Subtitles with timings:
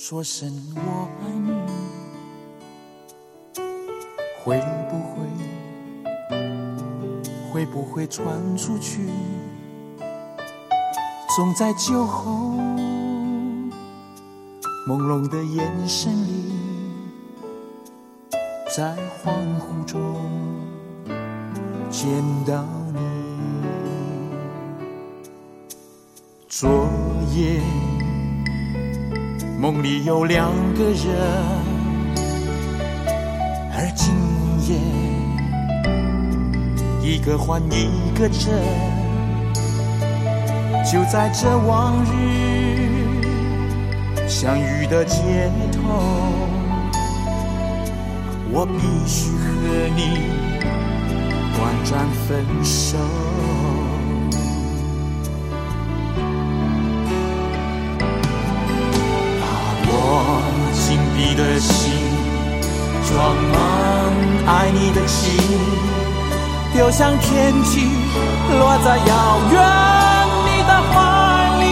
[0.00, 1.50] 说声我爱你，
[4.40, 4.56] 会
[4.88, 5.26] 不会
[7.52, 9.08] 会不会传出去？
[11.34, 12.52] 总在酒后
[14.86, 16.52] 朦胧的眼神里，
[18.76, 20.14] 在恍惚中
[21.90, 22.08] 见
[22.46, 23.00] 到你。
[26.48, 26.88] 昨
[27.34, 27.60] 夜
[29.60, 31.04] 梦里有两个人，
[33.72, 34.14] 而今
[34.68, 34.78] 夜
[37.02, 38.54] 一个还一个真。
[40.84, 42.08] 就在这往日
[44.28, 45.80] 相遇的街头，
[48.52, 50.00] 我必须和你
[51.56, 52.96] 短暂分手。
[61.28, 61.92] 你的心
[63.06, 63.60] 装满
[64.46, 65.30] 爱你的情，
[66.72, 67.86] 丢向天际，
[68.58, 69.60] 落在遥远
[70.46, 70.96] 你的怀
[71.60, 71.66] 里，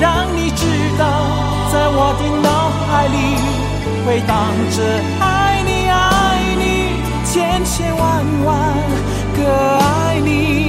[0.00, 0.62] 让你知
[0.96, 1.02] 道，
[1.72, 2.48] 在我的脑
[2.86, 3.16] 海里
[4.06, 4.36] 回荡
[4.70, 4.76] 着
[5.18, 5.94] 爱你爱
[6.60, 6.62] 你，
[7.24, 8.54] 千千万万
[9.36, 9.38] 个
[9.78, 10.65] 爱你。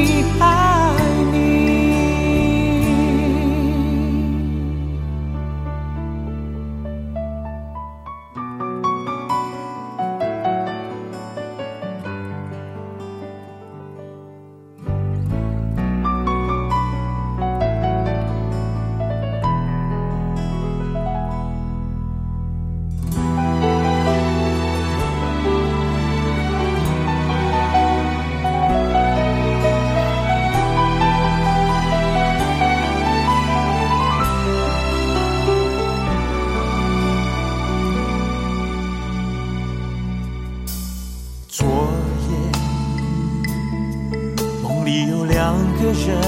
[45.08, 46.20] 有两个人，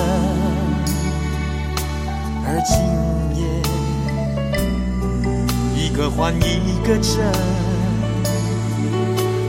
[2.45, 2.77] 而今
[3.35, 3.43] 夜
[5.75, 7.19] 一个换一个真。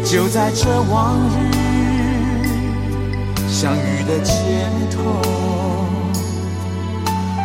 [0.04, 1.32] 就在这往日
[3.48, 4.32] 相遇的街
[4.90, 4.98] 头，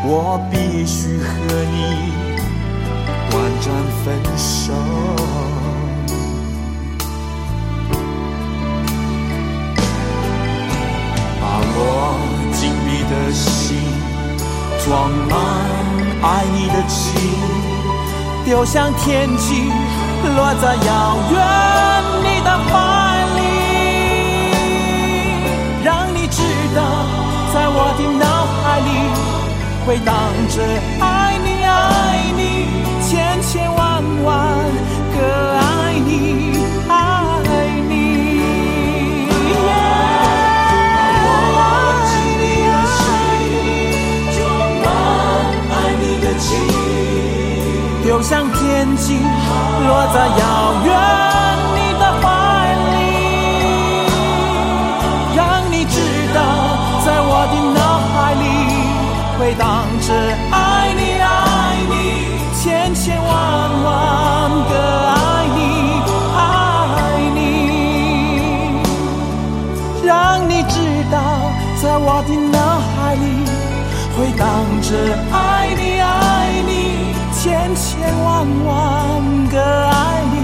[0.07, 1.29] 我必须和
[1.71, 2.11] 你
[3.29, 3.71] 短暂
[4.03, 4.73] 分手。
[14.85, 15.33] 装满
[16.21, 17.11] 爱你的情，
[18.45, 19.71] 丢向天际，
[20.23, 21.35] 落在遥远
[22.21, 22.71] 你的怀
[23.35, 23.41] 里，
[25.83, 26.43] 让你知
[26.75, 26.79] 道，
[27.51, 28.23] 在我的脑
[28.61, 28.89] 海里
[29.87, 30.13] 回荡
[30.49, 30.55] 着
[31.03, 31.03] 爱
[48.15, 50.89] 丢向天际，落在遥远
[51.75, 52.23] 你的怀
[52.93, 52.95] 里，
[55.35, 55.99] 让你知
[56.33, 56.39] 道，
[57.05, 57.79] 在我的脑
[58.13, 58.43] 海里
[59.37, 60.07] 回荡着
[60.49, 60.55] 爱
[60.95, 61.27] 你爱
[61.89, 61.93] 你，
[62.57, 62.63] 千
[62.95, 63.27] 千万
[63.83, 63.85] 万
[64.69, 64.73] 个
[65.11, 65.13] 爱
[65.57, 65.59] 你
[66.37, 66.39] 爱
[67.35, 67.37] 你，
[70.05, 70.79] 让你知
[71.11, 71.19] 道，
[71.83, 73.25] 在我的脑海里
[74.17, 74.47] 回荡
[74.81, 74.95] 着
[75.33, 76.44] 爱你爱，
[77.45, 80.34] 千千万万个爱。